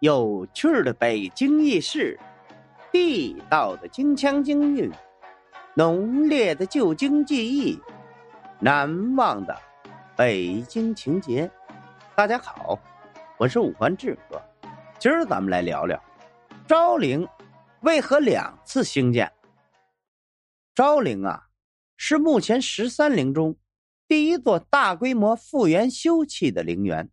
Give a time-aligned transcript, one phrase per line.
[0.00, 2.20] 有趣的北京轶事，
[2.92, 4.92] 地道的京腔京韵，
[5.74, 7.80] 浓烈的旧京记忆，
[8.60, 9.58] 难忘的
[10.14, 11.50] 北京情节。
[12.14, 12.78] 大家好，
[13.38, 14.38] 我是五环志哥，
[14.98, 15.98] 今儿咱们来聊聊
[16.66, 17.26] 昭陵
[17.80, 19.32] 为何两次兴建。
[20.74, 21.46] 昭陵啊，
[21.96, 23.56] 是目前十三陵中
[24.06, 27.08] 第一座大规模复原修葺的陵园，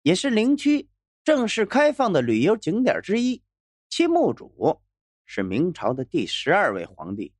[0.00, 0.88] 也是陵区。
[1.24, 3.42] 正式开放的旅游景点之一，
[3.88, 4.82] 其墓主
[5.24, 7.32] 是明朝的第十二位皇帝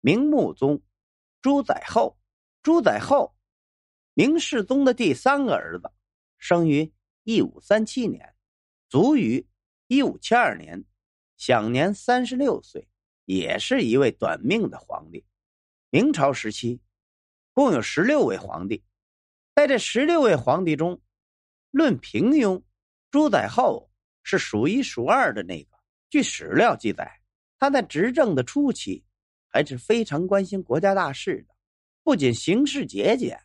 [0.00, 0.82] 明穆宗
[1.42, 2.16] 朱载垕。
[2.62, 3.32] 朱载垕，
[4.14, 5.90] 明世宗的第三个儿子，
[6.38, 6.92] 生于
[7.22, 8.34] 一五三七年，
[8.88, 9.46] 卒于
[9.86, 10.84] 一五七二年，
[11.36, 12.88] 享年三十六岁，
[13.24, 15.24] 也是一位短命的皇帝。
[15.90, 16.80] 明朝时期
[17.52, 18.82] 共有十六位皇帝，
[19.54, 21.00] 在这十六位皇帝中，
[21.70, 22.62] 论平庸。
[23.10, 23.88] 朱载垕
[24.22, 25.70] 是数一数二的那个。
[26.10, 27.20] 据史料记载，
[27.58, 29.04] 他在执政的初期
[29.48, 31.54] 还是非常关心国家大事的，
[32.02, 33.40] 不仅行事节俭，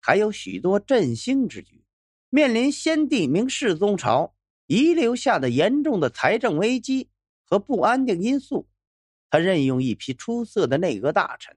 [0.00, 1.84] 还有许多振兴之举。
[2.28, 4.34] 面临先帝明世宗朝
[4.66, 7.08] 遗留下的严重的财政危机
[7.44, 8.68] 和不安定因素，
[9.30, 11.56] 他任用一批出色的内阁大臣，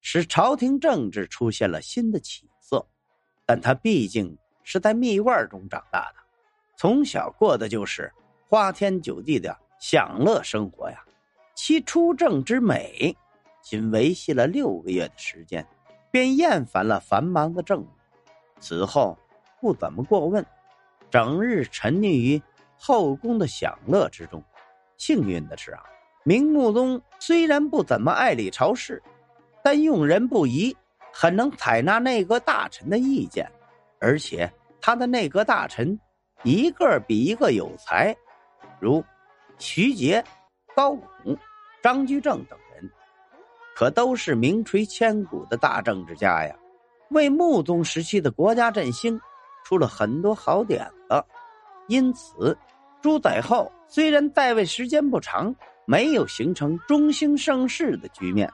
[0.00, 2.88] 使朝廷政治出现了新的起色。
[3.44, 6.23] 但他毕竟是在蜜罐中长大的。
[6.84, 8.12] 从小过的就是
[8.46, 11.02] 花天酒地的享乐生活呀，
[11.54, 13.16] 其出政之美，
[13.62, 15.66] 仅维系了六个月的时间，
[16.10, 17.88] 便厌烦了繁忙的政务。
[18.60, 19.18] 此后
[19.62, 20.44] 不怎么过问，
[21.10, 22.42] 整日沉溺于
[22.76, 24.44] 后宫的享乐之中。
[24.98, 25.82] 幸运的是啊，
[26.22, 29.02] 明穆宗虽然不怎么爱理朝事，
[29.62, 30.76] 但用人不疑，
[31.10, 33.50] 很能采纳内阁大臣的意见，
[34.00, 35.98] 而且他的内阁大臣。
[36.44, 38.14] 一个比一个有才，
[38.78, 39.02] 如
[39.58, 40.22] 徐杰、
[40.76, 41.34] 高拱、
[41.82, 42.90] 张居正等人，
[43.74, 46.54] 可都是名垂千古的大政治家呀，
[47.08, 49.18] 为穆宗时期的国家振兴
[49.64, 51.24] 出了很多好点子。
[51.88, 52.56] 因此，
[53.00, 55.54] 朱载垕虽然在位时间不长，
[55.86, 58.52] 没有形成中兴盛世的局面，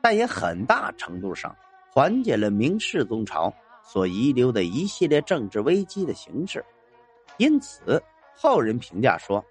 [0.00, 1.54] 但也很大程度上
[1.92, 6.64] 缓解了明世宗朝所遗留的一系列政治危机的形势。
[7.38, 8.02] 因此，
[8.34, 9.44] 后人评价说，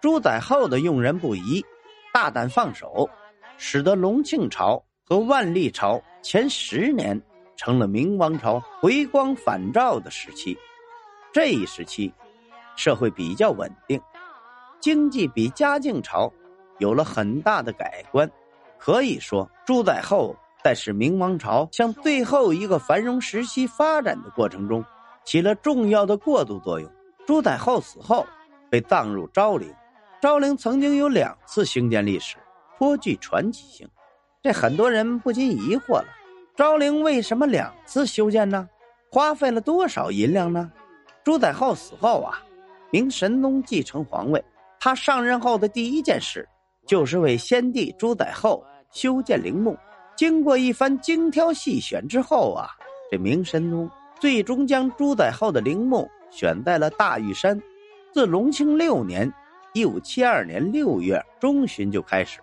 [0.00, 1.64] 朱载垕的用人不疑、
[2.12, 3.08] 大胆放手，
[3.56, 7.20] 使得隆庆朝和万历朝前十年
[7.56, 10.56] 成了明王朝回光返照的时期。
[11.32, 12.12] 这一时期，
[12.76, 14.00] 社会比较稳定，
[14.80, 16.32] 经济比嘉靖朝
[16.78, 18.30] 有了很大的改观。
[18.78, 24.84] 可以说，朱载垕在使明王朝向最后一个繁荣时期发展的过程中，
[25.24, 26.90] 起了重要的过渡作用。
[27.26, 28.24] 朱载垕死后，
[28.70, 29.68] 被葬入昭陵。
[30.22, 32.36] 昭陵曾经有两次兴建历史，
[32.78, 33.88] 颇具传奇性。
[34.40, 36.06] 这很多人不禁疑惑了：
[36.54, 38.68] 昭陵为什么两次修建呢？
[39.10, 40.70] 花费了多少银两呢？
[41.24, 42.40] 朱载垕死后啊，
[42.90, 44.42] 明神宗继承皇位，
[44.78, 46.48] 他上任后的第一件事，
[46.86, 48.62] 就是为先帝朱载垕
[48.92, 49.76] 修建陵墓。
[50.14, 52.70] 经过一番精挑细选之后啊，
[53.10, 56.08] 这明神宗最终将朱载垕的陵墓。
[56.30, 57.60] 选在了大玉山，
[58.12, 59.32] 自隆庆六年
[59.72, 62.40] （一五七二年）六月中旬就开始，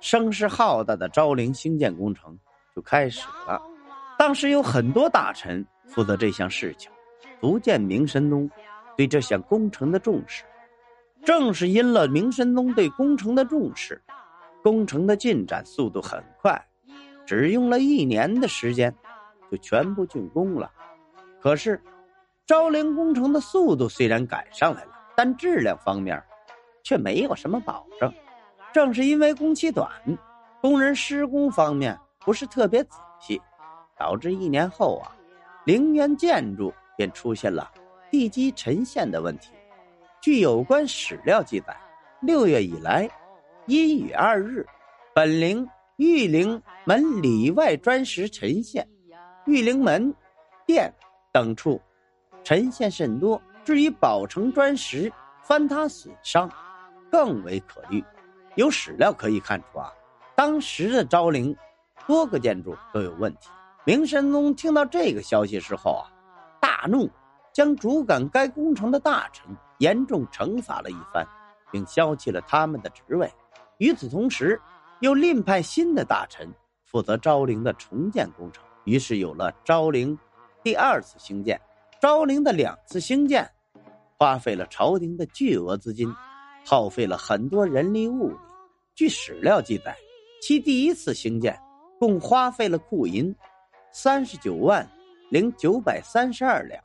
[0.00, 2.38] 声势浩大的昭陵兴建工程
[2.74, 3.60] 就开始了。
[4.18, 6.90] 当时有很多大臣负责这项事情，
[7.40, 8.50] 足见明神宗
[8.96, 10.44] 对这项工程的重视。
[11.24, 14.02] 正是因了明神宗对工程的重视，
[14.62, 16.62] 工程的进展速度很快，
[17.24, 18.94] 只用了一年的时间
[19.50, 20.70] 就全部竣工了。
[21.40, 21.80] 可是。
[22.50, 26.20] 昭陵工程的速度虽然赶上来了，但质量方面
[26.82, 28.12] 却没有什么保证。
[28.72, 29.88] 正是因为工期短，
[30.60, 33.40] 工人施工方面不是特别仔细，
[33.96, 35.14] 导致一年后啊，
[35.64, 37.70] 陵园建筑便出现了
[38.10, 39.52] 地基沉陷的问题。
[40.20, 41.76] 据有关史料记载，
[42.20, 43.08] 六月以来，
[43.66, 44.66] 阴雨二日，
[45.14, 45.64] 本陵
[45.98, 48.84] 玉陵门里外砖石沉陷，
[49.46, 50.12] 玉陵门、
[50.66, 50.92] 殿
[51.32, 51.80] 等处。
[52.42, 56.50] 沉陷甚多，至于宝城砖石翻塌损伤，
[57.10, 58.02] 更为可虑。
[58.56, 59.92] 有史料可以看出啊，
[60.34, 61.56] 当时的昭陵
[62.06, 63.48] 多个建筑都有问题。
[63.84, 66.10] 明神宗听到这个消息之后啊，
[66.60, 67.08] 大怒，
[67.52, 69.46] 将主管该工程的大臣
[69.78, 71.26] 严重惩罚了一番，
[71.70, 73.32] 并消弃了他们的职位。
[73.78, 74.60] 与此同时，
[75.00, 76.52] 又另派新的大臣
[76.84, 80.18] 负责昭陵的重建工程，于是有了昭陵
[80.62, 81.58] 第二次兴建。
[82.00, 83.46] 昭陵的两次兴建，
[84.16, 86.10] 花费了朝廷的巨额资金，
[86.64, 88.36] 耗费了很多人力物力。
[88.94, 89.94] 据史料记载，
[90.40, 91.60] 其第一次兴建
[91.98, 93.34] 共花费了库银
[93.92, 94.88] 三十九万
[95.28, 96.82] 零九百三十二两，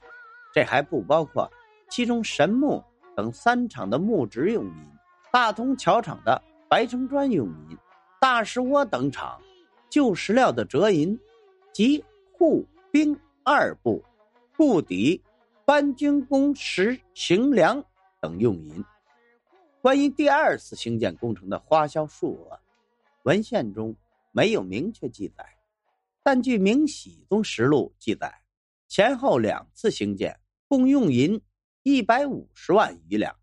[0.54, 1.50] 这还不包括
[1.90, 2.84] 其中神木
[3.16, 4.92] 等三厂的木质用银、
[5.32, 7.78] 大通桥厂的白城砖用银、
[8.20, 9.40] 大石窝等厂
[9.90, 11.18] 旧石料的折银
[11.72, 12.04] 及
[12.34, 14.04] 护兵二部
[14.58, 15.22] 固底。
[15.68, 17.84] 搬军工石行粮
[18.22, 18.86] 等用银。
[19.82, 22.60] 关于第二次兴建工程的花销数额，
[23.24, 23.96] 文献中
[24.32, 25.44] 没有明确记载，
[26.22, 28.32] 但据《明熹宗实录》记载，
[28.88, 31.42] 前后两次兴建共用银
[31.82, 33.36] 一百五十万余两。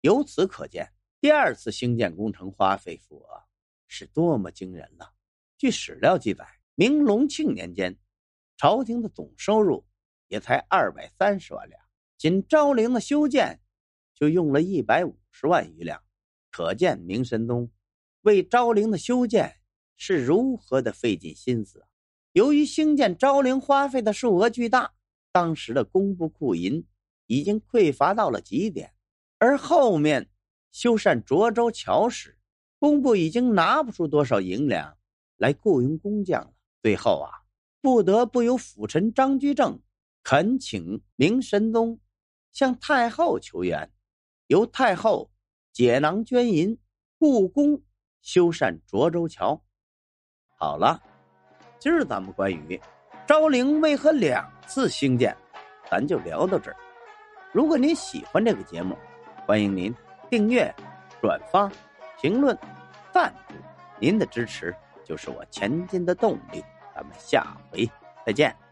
[0.00, 0.90] 由此可见，
[1.20, 3.42] 第二次兴建工程花费数额
[3.86, 5.12] 是多么惊人了。
[5.58, 7.94] 据史料记载，明隆庆年间，
[8.56, 9.84] 朝廷的总收入。
[10.28, 11.80] 也才二百三十万两，
[12.16, 13.60] 仅昭陵的修建
[14.14, 16.02] 就用了一百五十万余两，
[16.50, 17.70] 可见明神宗
[18.22, 19.56] 为昭陵的修建
[19.96, 21.86] 是如何的费尽心思。
[22.32, 24.92] 由于兴建昭陵花费的数额巨大，
[25.32, 26.84] 当时的工部库银
[27.26, 28.92] 已经匮乏到了极点，
[29.38, 30.28] 而后面
[30.72, 32.36] 修缮涿州桥时，
[32.78, 34.98] 工部已经拿不出多少银两
[35.36, 36.52] 来雇佣工匠了。
[36.82, 37.30] 最后啊，
[37.80, 39.80] 不得不由辅臣张居正。
[40.28, 41.96] 恳请明神宗
[42.50, 43.88] 向太后求援，
[44.48, 45.30] 由太后
[45.72, 46.76] 解囊捐银，
[47.16, 47.80] 故宫
[48.22, 49.62] 修缮涿州桥。
[50.58, 51.00] 好了，
[51.78, 52.80] 今儿咱们关于
[53.24, 55.32] 昭陵为何两次兴建，
[55.88, 56.76] 咱就聊到这儿。
[57.52, 58.98] 如果您喜欢这个节目，
[59.46, 59.94] 欢迎您
[60.28, 60.74] 订阅、
[61.22, 61.70] 转发、
[62.20, 62.58] 评论、
[63.14, 63.54] 赞助，
[64.00, 64.74] 您的支持
[65.04, 66.64] 就是我前进的动力。
[66.92, 67.88] 咱们下回
[68.26, 68.65] 再见。